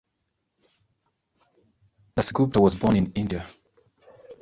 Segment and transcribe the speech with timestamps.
[2.15, 3.45] Das Gupta was born in India.